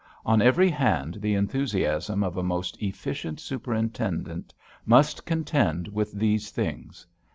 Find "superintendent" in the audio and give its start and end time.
3.39-4.51